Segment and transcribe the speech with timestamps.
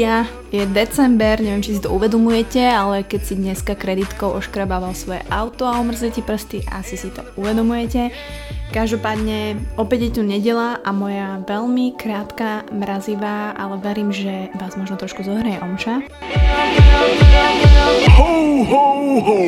[0.00, 5.20] ľudia, je december, neviem, či si to uvedomujete, ale keď si dneska kreditkou oškrabával svoje
[5.28, 8.08] auto a umrzli ti prsty, asi si to uvedomujete.
[8.72, 14.96] Každopádne, opäť je tu nedela a moja veľmi krátka, mrazivá, ale verím, že vás možno
[14.96, 16.00] trošku zohreje omša.
[18.16, 18.32] Ho,
[18.64, 18.86] ho,
[19.20, 19.38] ho.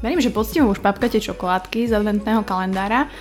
[0.00, 3.12] Verím, že poctivo už papkate čokoládky z adventného kalendára.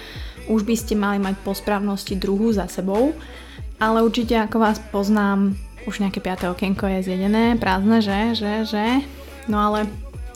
[0.48, 3.12] Už by ste mali mať po správnosti druhú za sebou
[3.80, 6.54] ale určite ako vás poznám, už nejaké 5.
[6.56, 8.86] okienko je zjedené, prázdne, že, že, že.
[9.46, 9.86] No ale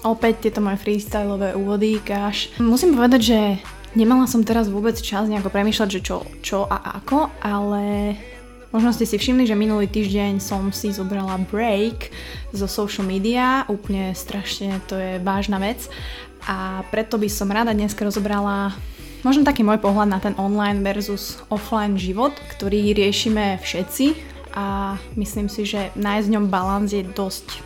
[0.05, 2.53] opäť tieto moje freestyleové úvody, káš.
[2.61, 3.39] Musím povedať, že
[3.97, 8.13] nemala som teraz vôbec čas nejako premýšľať, že čo, čo a ako, ale
[8.69, 12.13] možno ste si všimli, že minulý týždeň som si zobrala break
[12.53, 15.89] zo social media, úplne strašne to je vážna vec
[16.45, 18.71] a preto by som rada dneska rozobrala
[19.19, 24.15] Možno taký môj pohľad na ten online versus offline život, ktorý riešime všetci
[24.55, 27.59] a myslím si, že nájsť v ňom balans je dosť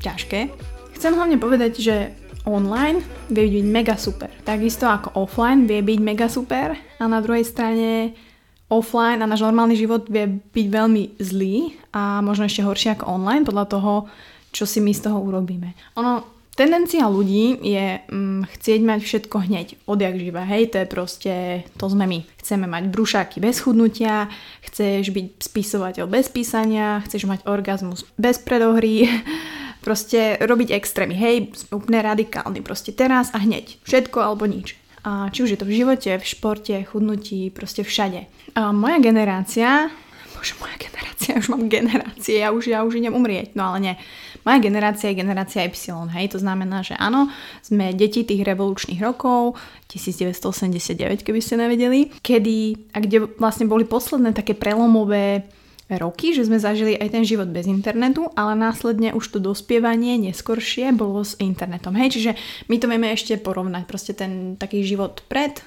[0.00, 0.48] ťažké.
[0.96, 1.96] Chcem hlavne povedať, že
[2.48, 4.32] online vie byť mega super.
[4.48, 8.16] Takisto ako offline vie byť mega super a na druhej strane
[8.72, 13.44] offline a náš normálny život vie byť veľmi zlý a možno ešte horšie ako online
[13.44, 13.92] podľa toho,
[14.56, 15.76] čo si my z toho urobíme.
[16.00, 21.34] Ono Tendencia ľudí je mm, chcieť mať všetko hneď, odjak živé, hej, to je proste,
[21.74, 22.22] to sme my.
[22.38, 24.30] Chceme mať brúšaky bez chudnutia,
[24.62, 29.10] chceš byť spisovateľ bez písania, chceš mať orgazmus bez predohry,
[29.86, 34.78] proste robiť extrémy, hej, úplne radikálny, proste teraz a hneď, všetko alebo nič.
[35.04, 38.24] A či už je to v živote, v športe, chudnutí, proste všade.
[38.56, 39.92] A moja generácia,
[40.44, 43.94] bože, moja generácia, už mám generácie, ja už, ja už idem umrieť, no ale nie
[44.44, 47.32] moja generácia je generácia Y, hej, to znamená, že áno,
[47.64, 49.56] sme deti tých revolučných rokov,
[49.88, 55.48] 1989, keby ste nevedeli, kedy, a kde vlastne boli posledné také prelomové
[55.88, 60.92] roky, že sme zažili aj ten život bez internetu, ale následne už to dospievanie neskoršie
[60.92, 61.96] bolo s internetom.
[61.96, 62.32] Hej, čiže
[62.68, 65.60] my to vieme ešte porovnať, proste ten taký život pred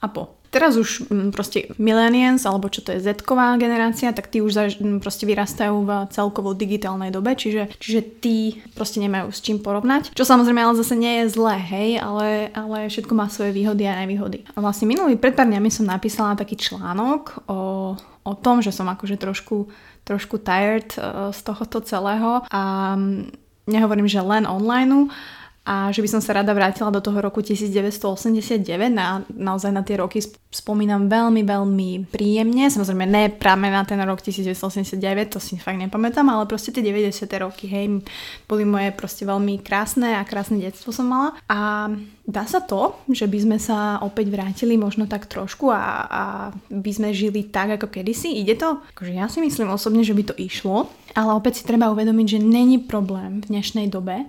[0.00, 0.36] a po.
[0.54, 4.78] Teraz už mm, proste millennials, alebo čo to je Z-ková generácia, tak tí už zaž,
[4.78, 10.14] mm, proste vyrastajú v celkovo digitálnej dobe, čiže, čiže tí proste nemajú s čím porovnať.
[10.14, 13.98] Čo samozrejme ale zase nie je zlé, hej, ale, ale všetko má svoje výhody a
[14.06, 14.46] nevýhody.
[14.54, 17.60] A vlastne minulý pred pár dňami som napísala taký článok o,
[18.22, 19.66] o tom, že som akože trošku,
[20.06, 23.26] trošku tired uh, z tohoto celého a um,
[23.66, 25.10] nehovorím, že len online,
[25.64, 28.68] a že by som sa rada vrátila do toho roku 1989.
[28.92, 30.20] Na, naozaj na tie roky
[30.52, 32.68] spomínam veľmi, veľmi príjemne.
[32.68, 35.00] Samozrejme, ne práve na ten rok 1989,
[35.32, 37.24] to si fakt nepamätám, ale proste tie 90.
[37.40, 38.04] roky, hej,
[38.44, 41.32] boli moje proste veľmi krásne a krásne detstvo som mala.
[41.48, 41.88] A
[42.28, 46.22] dá sa to, že by sme sa opäť vrátili možno tak trošku a, a
[46.68, 48.36] by sme žili tak ako kedysi?
[48.36, 48.84] Ide to?
[48.92, 52.44] Akože ja si myslím osobne, že by to išlo, ale opäť si treba uvedomiť, že
[52.44, 54.28] není problém v dnešnej dobe,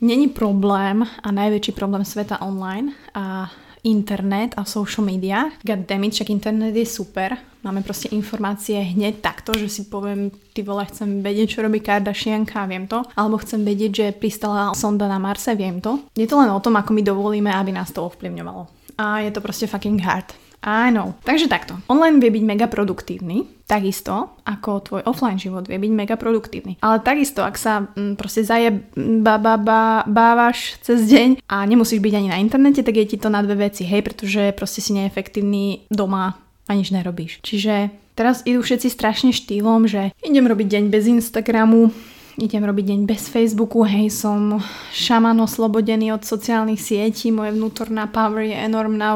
[0.00, 3.50] Není problém a najväčší problém sveta online a
[3.84, 5.52] internet a social media.
[5.62, 7.36] Goddammit, však internet je super.
[7.64, 12.68] Máme proste informácie hneď takto, že si poviem, ty vole, chcem vedieť, čo robí Kardashianka,
[12.68, 13.04] viem to.
[13.16, 16.00] Alebo chcem vedieť, že pristala sonda na Marse, viem to.
[16.16, 18.68] Je to len o tom, ako my dovolíme, aby nás to ovplyvňovalo.
[19.00, 20.43] A je to proste fucking hard.
[20.64, 21.12] Áno.
[21.28, 21.76] Takže takto.
[21.92, 26.80] Online vie byť mega produktívny, takisto ako tvoj offline život vie byť mega produktívny.
[26.80, 31.68] Ale takisto, ak sa m, mm, proste zaje ba, ba, ba, bávaš cez deň a
[31.68, 34.80] nemusíš byť ani na internete, tak je ti to na dve veci, hej, pretože proste
[34.80, 37.44] si neefektívny doma a nič nerobíš.
[37.44, 41.92] Čiže teraz idú všetci strašne štýlom, že idem robiť deň bez Instagramu,
[42.40, 44.64] idem robiť deň bez Facebooku, hej, som
[44.96, 49.14] šaman oslobodený od sociálnych sietí, moje vnútorná power je enormná,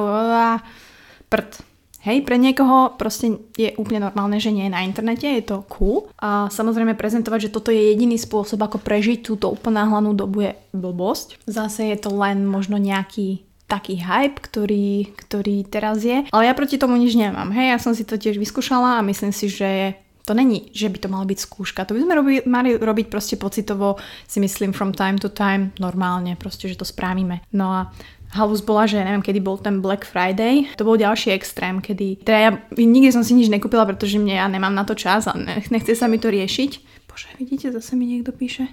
[1.29, 1.65] prd.
[1.99, 6.07] Hej, pre niekoho proste je úplne normálne, že nie je na internete, je to cool.
[6.23, 11.43] A samozrejme prezentovať, že toto je jediný spôsob, ako prežiť túto uponáhlanú dobu je blbosť.
[11.51, 16.25] Zase je to len možno nejaký taký hype, ktorý, ktorý teraz je.
[16.33, 17.53] Ale ja proti tomu nič nemám.
[17.53, 19.99] Hej, ja som si to tiež vyskúšala a myslím si, že
[20.29, 21.89] to není, že by to mala byť skúška.
[21.89, 23.97] To by sme robi, mali robiť proste pocitovo,
[24.29, 27.41] si myslím, from time to time, normálne, proste, že to spravíme.
[27.57, 27.81] No a
[28.29, 30.69] Halus bola, že neviem, kedy bol ten Black Friday.
[30.77, 32.29] To bol ďalší extrém, kedy...
[32.29, 35.33] Teda ja nikdy som si nič nekúpila, pretože mne ja nemám na to čas a
[35.73, 36.71] nechce sa mi to riešiť.
[37.09, 38.69] Bože, vidíte, zase mi niekto píše.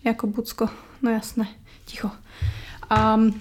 [0.00, 0.68] Jako Bucko.
[1.04, 1.46] No jasné.
[1.84, 2.10] Ticho.
[2.88, 3.36] Um,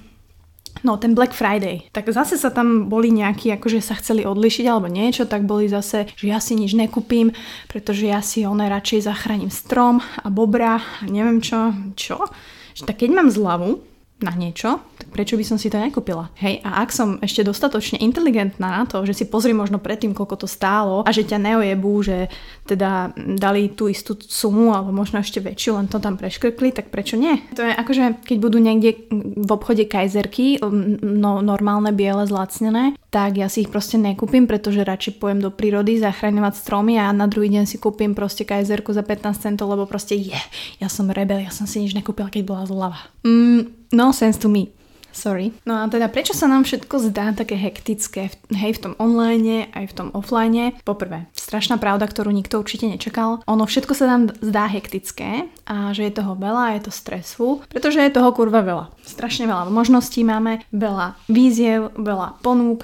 [0.84, 1.88] No, ten Black Friday.
[1.96, 6.12] Tak zase sa tam boli nejakí, akože sa chceli odlišiť alebo niečo, tak boli zase,
[6.14, 7.32] že ja si nič nekúpim,
[7.72, 11.72] pretože ja si one radšej zachránim strom a bobra a neviem čo.
[11.96, 12.28] Čo?
[12.76, 13.80] Že tak keď mám zľavu,
[14.24, 16.32] na niečo, tak prečo by som si to nekúpila?
[16.40, 20.46] Hej, a ak som ešte dostatočne inteligentná na to, že si pozri možno predtým, koľko
[20.46, 22.32] to stálo a že ťa neojebú, že
[22.64, 27.20] teda dali tú istú sumu alebo možno ešte väčšiu, len to tam preškrkli, tak prečo
[27.20, 27.44] nie?
[27.60, 29.04] To je akože, keď budú niekde
[29.36, 30.64] v obchode kajzerky,
[31.04, 35.96] no, normálne biele zlacnené, tak ja si ich proste nekúpim, pretože radšej pojem do prírody
[36.00, 40.20] zachraňovať stromy a na druhý deň si kúpim proste kajzerku za 15 centov, lebo proste
[40.20, 40.46] je, yeah,
[40.84, 43.00] ja som rebel, ja som si nič nekúpila, keď bola zľava.
[43.24, 44.76] Mm, no sense to me.
[45.16, 45.56] Sorry.
[45.64, 49.86] No a teda prečo sa nám všetko zdá také hektické, hej, v tom online aj
[49.88, 50.76] v tom offline?
[50.84, 53.40] Poprvé, strašná pravda, ktorú nikto určite nečakal.
[53.48, 58.04] Ono všetko sa nám zdá hektické a že je toho veľa, je to stressful, pretože
[58.04, 58.92] je toho kurva veľa.
[59.08, 62.84] Strašne veľa možností máme, veľa víziev, veľa ponúk,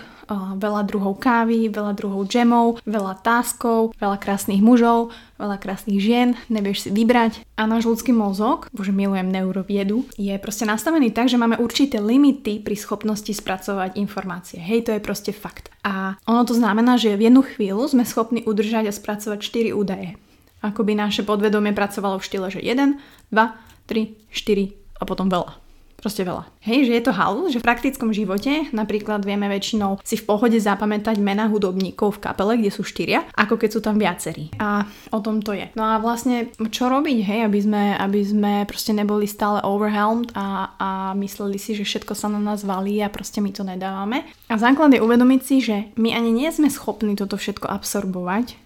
[0.58, 5.12] veľa druhov kávy, veľa druhov džemov, veľa táskov, veľa krásnych mužov,
[5.42, 7.44] veľa krásnych žien, nevieš si vybrať.
[7.58, 12.62] A náš ľudský mozog, bože milujem neuroviedu, je proste nastavený tak, že máme určité limity
[12.62, 14.62] pri schopnosti spracovať informácie.
[14.62, 15.70] Hej, to je proste fakt.
[15.82, 20.16] A ono to znamená, že v jednu chvíľu sme schopní udržať a spracovať 4 údaje.
[20.62, 23.02] Ako by naše podvedomie pracovalo v štýle, že 1,
[23.34, 25.71] 2, 3, 4 a potom veľa.
[26.02, 26.50] Proste veľa.
[26.66, 30.58] Hej, že je to halus, že v praktickom živote napríklad vieme väčšinou si v pohode
[30.58, 34.50] zapamätať mena hudobníkov v kapele, kde sú štyria, ako keď sú tam viacerí.
[34.58, 35.70] A o tom to je.
[35.78, 40.74] No a vlastne, čo robiť, hej, aby sme, aby sme proste neboli stále overwhelmed a,
[40.82, 40.90] a
[41.22, 44.26] mysleli si, že všetko sa na nás valí a proste my to nedávame.
[44.50, 48.58] A základ je uvedomiť si, že my ani nie sme schopní toto všetko absorbovať,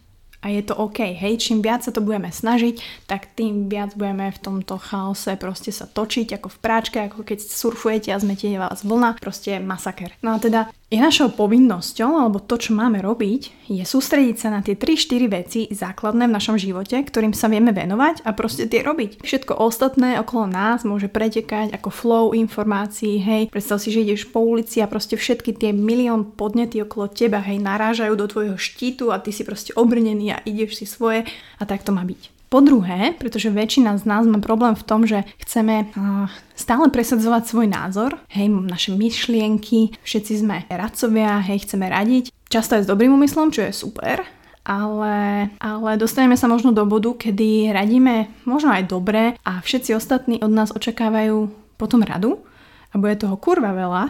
[0.46, 2.78] a je to OK, hej, čím viac sa to budeme snažiť,
[3.10, 7.42] tak tým viac budeme v tomto chaose proste sa točiť ako v práčke, ako keď
[7.42, 10.14] surfujete a zmetie vás vlna, proste masaker.
[10.22, 14.64] No a teda je našou povinnosťou, alebo to, čo máme robiť, je sústrediť sa na
[14.64, 19.20] tie 3-4 veci základné v našom živote, ktorým sa vieme venovať a proste tie robiť.
[19.20, 24.40] Všetko ostatné okolo nás môže pretekať ako flow informácií, hej, predstav si, že ideš po
[24.40, 29.20] ulici a proste všetky tie milión podnety okolo teba, hej, narážajú do tvojho štítu a
[29.20, 31.28] ty si proste obrnený a ideš si svoje
[31.60, 32.45] a tak to má byť.
[32.46, 37.44] Po druhé, pretože väčšina z nás má problém v tom, že chceme uh, stále presadzovať
[37.50, 42.30] svoj názor, hej, naše myšlienky, všetci sme radcovia, hej, chceme radiť.
[42.46, 44.22] Často aj s dobrým úmyslom, čo je super,
[44.66, 50.36] ale, ale dostaneme sa možno do bodu, kedy radíme možno aj dobre a všetci ostatní
[50.42, 52.42] od nás očakávajú potom radu
[52.90, 54.04] a bude toho kurva veľa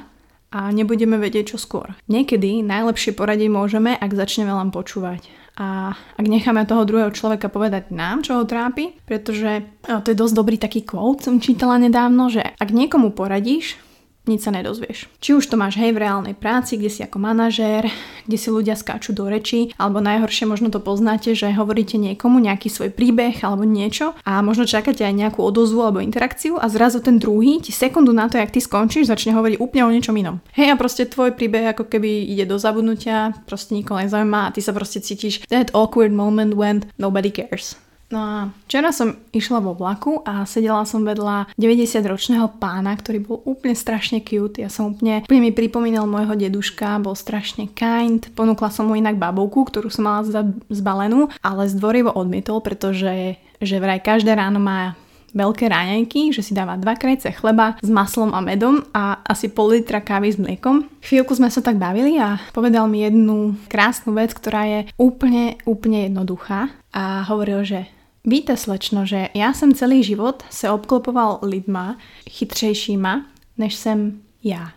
[0.56, 1.92] a nebudeme vedieť čo skôr.
[2.08, 7.88] Niekedy najlepšie poradiť môžeme, ak začneme len počúvať a ak necháme toho druhého človeka povedať
[7.96, 12.44] nám, čo ho trápi, pretože to je dosť dobrý taký quote, som čítala nedávno, že
[12.44, 13.80] ak niekomu poradíš,
[14.28, 15.08] nič sa nedozvieš.
[15.22, 17.88] Či už to máš hej v reálnej práci, kde si ako manažér,
[18.26, 22.68] kde si ľudia skáču do reči, alebo najhoršie možno to poznáte, že hovoríte niekomu nejaký
[22.68, 27.22] svoj príbeh alebo niečo a možno čakáte aj nejakú odozvu alebo interakciu a zrazu ten
[27.22, 30.42] druhý ti sekundu na to, jak ty skončíš, začne hovoriť úplne o niečom inom.
[30.58, 34.60] Hej a proste tvoj príbeh ako keby ide do zabudnutia, proste nikoho nezaujíma a ty
[34.60, 37.78] sa proste cítiš that awkward moment when nobody cares.
[38.14, 38.36] No a
[38.70, 44.22] včera som išla vo vlaku a sedela som vedľa 90-ročného pána, ktorý bol úplne strašne
[44.22, 44.62] cute.
[44.62, 48.30] Ja som úplne, úplne mi pripomínal môjho deduška, bol strašne kind.
[48.38, 50.22] Ponúkla som mu inak babovku, ktorú som mala
[50.70, 54.94] zbalenú, ale zdvorivo odmietol, pretože že vraj každé ráno má
[55.36, 59.76] veľké ráňajky, že si dáva dva krajce chleba s maslom a medom a asi pol
[59.76, 60.88] litra kávy s mliekom.
[61.04, 66.08] Chvíľku sme sa tak bavili a povedal mi jednu krásnu vec, ktorá je úplne, úplne
[66.08, 67.92] jednoduchá a hovoril, že
[68.28, 71.98] Víte, slečno, že já jsem celý život se obklopoval lidma
[72.30, 73.26] chytřejšíma,
[73.58, 74.72] než jsem já.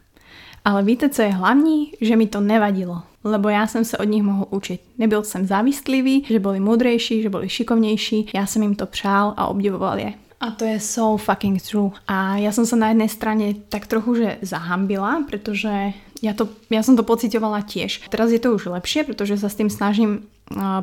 [0.64, 1.92] Ale víte, co je hlavní?
[2.00, 4.80] Že mi to nevadilo, lebo já jsem se od nich mohl učit.
[4.98, 9.46] Nebyl jsem závistlivý, že boli mudrejší, že boli šikovnější, já jsem jim to přál a
[9.46, 10.12] obdivoval je.
[10.40, 11.90] A to je so fucking true.
[12.06, 16.82] A ja som sa na jednej strane tak trochu že zahambila, pretože ja, to, ja
[16.86, 18.06] som to pocitovala tiež.
[18.06, 20.30] Teraz je to už lepšie, pretože sa s tým snažím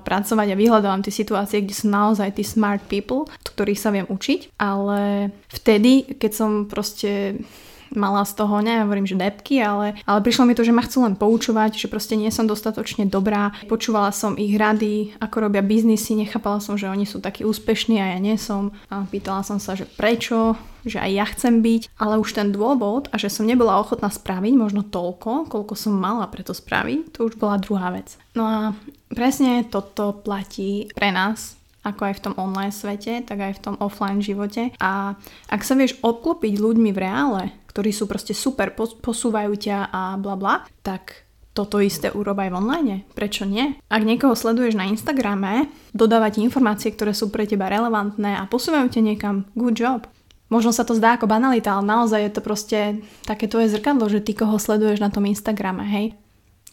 [0.01, 4.61] pracovať a vyhľadávam tie situácie, kde sú naozaj tí smart people, ktorých sa viem učiť,
[4.61, 7.41] ale vtedy, keď som proste
[7.93, 11.13] mala z toho, nehovorím, že depky, ale, ale prišlo mi to, že ma chcú len
[11.13, 13.53] poučovať, že proste nie som dostatočne dobrá.
[13.69, 18.15] Počúvala som ich rady, ako robia biznisy, nechápala som, že oni sú takí úspešní a
[18.15, 18.73] ja nie som.
[18.89, 23.09] A pýtala som sa, že prečo, že aj ja chcem byť, ale už ten dôvod
[23.09, 27.41] a že som nebola ochotná spraviť možno toľko, koľko som mala preto spraviť, to už
[27.41, 28.15] bola druhá vec.
[28.37, 28.57] No a
[29.09, 33.75] presne toto platí pre nás, ako aj v tom online svete, tak aj v tom
[33.77, 34.73] offline živote.
[34.81, 35.13] A
[35.47, 40.33] ak sa vieš obklopiť ľuďmi v reále, ktorí sú proste super, posúvajú ťa a bla
[40.33, 41.25] bla, tak
[41.55, 42.97] toto isté urob aj v online.
[43.15, 43.79] Prečo nie?
[43.87, 49.01] Ak niekoho sleduješ na Instagrame, dodávať informácie, ktoré sú pre teba relevantné a posúvajú ťa
[49.01, 50.03] niekam, good job.
[50.51, 52.79] Možno sa to zdá ako banalita, ale naozaj je to proste
[53.25, 56.05] také tvoje zrkadlo, že ty koho sleduješ na tom Instagrame, hej?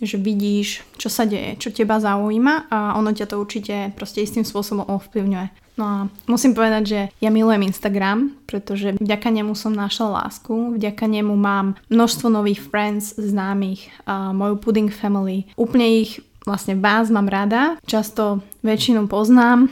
[0.03, 4.43] Že vidíš, čo sa deje, čo teba zaujíma a ono ťa to určite proste istým
[4.43, 5.79] spôsobom ovplyvňuje.
[5.79, 11.07] No a musím povedať, že ja milujem Instagram, pretože vďaka nemu som našla lásku, vďaka
[11.07, 15.47] nemu mám množstvo nových friends, známych, a moju pudding family.
[15.55, 19.71] Úplne ich, vlastne vás mám rada, často väčšinu poznám,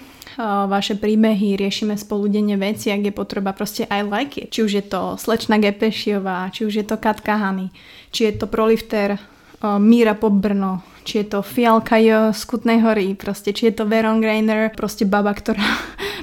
[0.70, 4.54] vaše príbehy, riešime spolu denne veci, ak je potreba, proste I like it.
[4.54, 7.74] Či už je to slečna Gepešiová, či už je to Katka Hany,
[8.14, 9.18] či je to prolifter
[9.60, 13.84] Míra po Brno, či je to Fialka jo z Kutnej hory, proste či je to
[13.84, 15.60] Veron Greiner, proste baba, ktorá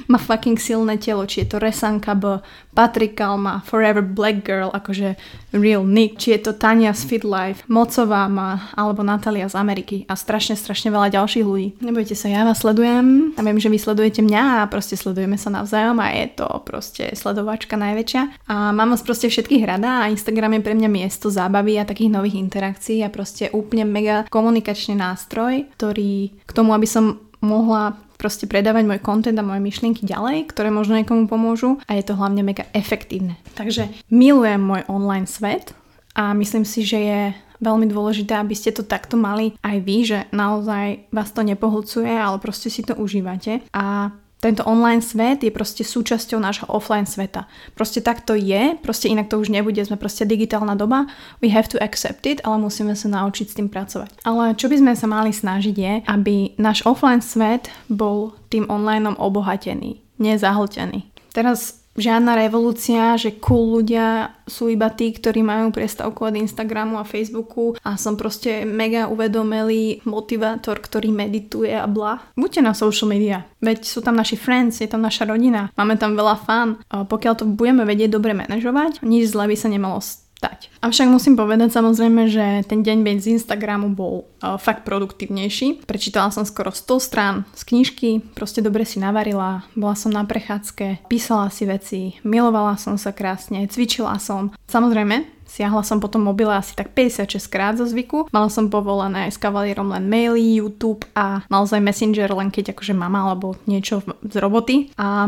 [0.12, 2.40] má fucking silné telo, či je to Resanka B,
[2.72, 5.20] Patrick Kalma, Forever Black Girl, akože
[5.52, 10.08] Real Nick, či je to Tania z Fit Life, Mocová má, alebo Natalia z Ameriky
[10.08, 11.80] a strašne, strašne veľa ďalších ľudí.
[11.84, 15.52] Nebojte sa, ja vás sledujem a viem, že vy sledujete mňa a proste sledujeme sa
[15.52, 18.48] navzájom a je to proste sledovačka najväčšia.
[18.48, 22.12] A mám vás proste všetkých rada a Instagram je pre mňa miesto zábavy a takých
[22.12, 28.50] nových interakcií a proste úplne mega komunikačný nástroj, ktorý k tomu, aby som mohla proste
[28.50, 32.42] predávať môj content a moje myšlienky ďalej, ktoré možno niekomu pomôžu a je to hlavne
[32.42, 33.38] mega efektívne.
[33.54, 35.72] Takže milujem môj online svet
[36.18, 37.20] a myslím si, že je
[37.62, 42.38] veľmi dôležité, aby ste to takto mali aj vy, že naozaj vás to nepohlcuje, ale
[42.42, 47.50] proste si to užívate a tento online svet je proste súčasťou nášho offline sveta.
[47.74, 51.10] Proste tak to je, proste inak to už nebude, sme proste digitálna doba,
[51.42, 54.22] we have to accept it, ale musíme sa naučiť s tým pracovať.
[54.22, 59.10] Ale čo by sme sa mali snažiť je, aby náš offline svet bol tým online
[59.18, 61.10] obohatený, nezahltený.
[61.34, 67.04] Teraz žiadna revolúcia, že cool ľudia sú iba tí, ktorí majú prestávku od Instagramu a
[67.04, 72.22] Facebooku a som proste mega uvedomelý motivátor, ktorý medituje a bla.
[72.38, 76.14] Buďte na social media, veď sú tam naši friends, je tam naša rodina, máme tam
[76.16, 76.68] veľa fan.
[76.88, 80.70] Pokiaľ to budeme vedieť dobre manažovať, nič zle by sa nemalo stať dať.
[80.78, 85.86] Avšak musím povedať samozrejme, že ten deň bez Instagramu bol uh, fakt produktívnejší.
[85.86, 91.10] Prečítala som skoro 100 strán z knižky, proste dobre si navarila, bola som na prechádzke,
[91.10, 94.54] písala si veci, milovala som sa krásne, cvičila som.
[94.70, 98.28] Samozrejme, Siahla som potom mobile asi tak 56 krát zo zvyku.
[98.28, 103.32] Mala som povolené s kavalierom len maily, YouTube a naozaj Messenger len keď akože mama
[103.32, 104.92] alebo niečo z roboty.
[105.00, 105.24] A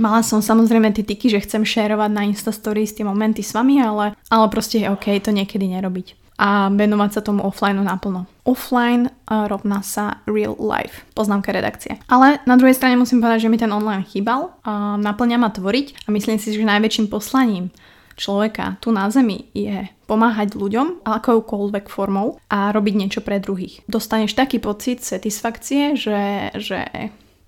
[0.00, 3.76] mala som samozrejme tie tyky, že chcem šerovať na Insta Stories tie momenty s vami,
[3.78, 8.30] ale, ale proste je OK to niekedy nerobiť a venovať sa tomu offline naplno.
[8.46, 11.02] Offline rovná sa real life.
[11.12, 11.98] Poznámka redakcie.
[12.06, 14.54] Ale na druhej strane musím povedať, že mi ten online chýbal.
[14.62, 17.74] A naplňa ma tvoriť a myslím si, že najväčším poslaním
[18.18, 23.86] človeka tu na Zemi je pomáhať ľuďom akoukoľvek formou a robiť niečo pre druhých.
[23.86, 26.82] Dostaneš taký pocit satisfakcie, že, že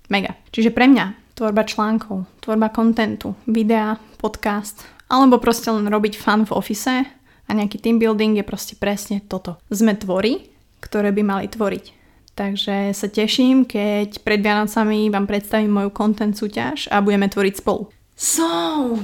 [0.07, 0.39] mega.
[0.55, 6.55] Čiže pre mňa tvorba článkov, tvorba kontentu, videa, podcast, alebo proste len robiť fan v
[6.55, 7.03] ofise
[7.45, 9.59] a nejaký team building je proste presne toto.
[9.67, 10.47] Sme tvory,
[10.79, 11.99] ktoré by mali tvoriť.
[12.31, 17.91] Takže sa teším, keď pred Vianocami vám predstavím moju content súťaž a budeme tvoriť spolu.
[18.21, 18.45] So,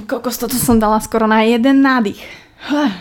[0.06, 2.22] kokos, toto som dala skoro na jeden nádych.
[2.70, 2.94] Huh.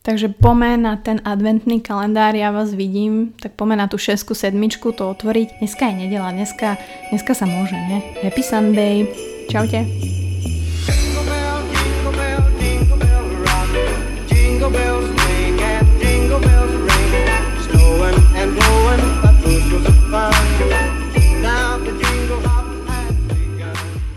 [0.00, 4.96] Takže pome na ten adventný kalendár, ja vás vidím, tak pome na tú šesku, sedmičku
[4.96, 5.60] to otvoriť.
[5.60, 6.80] Dneska je nedela, dneska,
[7.12, 8.00] dneska sa môže, ne?
[8.24, 9.04] Happy Sunday.
[9.52, 9.84] Čaute.